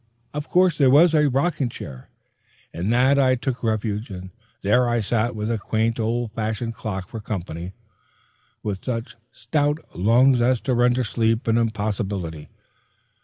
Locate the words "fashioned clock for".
6.31-7.19